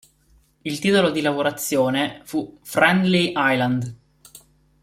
Il 0.63 0.79
titolo 0.79 1.11
di 1.11 1.21
lavorazione 1.21 2.21
fu 2.23 2.57
"Friendly 2.63 3.33
Island". 3.35 3.95